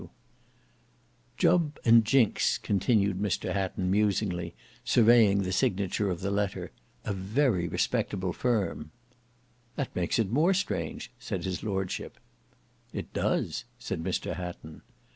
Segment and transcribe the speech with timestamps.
[1.37, 6.71] "Jubb and Jinks," continued Mr Hatton, musingly, surveying the signature of the letter.
[7.05, 8.89] "A very respectable firm."
[9.75, 12.17] "That makes it more strange," said his Lordship.
[12.91, 14.81] "It does," said Mr Hatton.